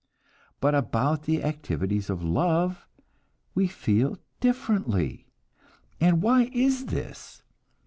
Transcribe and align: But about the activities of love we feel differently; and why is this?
But 0.59 0.73
about 0.73 1.25
the 1.25 1.43
activities 1.43 2.09
of 2.09 2.23
love 2.23 2.87
we 3.53 3.67
feel 3.67 4.17
differently; 4.39 5.27
and 5.99 6.23
why 6.23 6.49
is 6.51 6.87
this? 6.87 7.43